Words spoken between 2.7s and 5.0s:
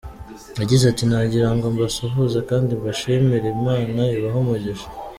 mbashimire, Imana ibahe umugisha.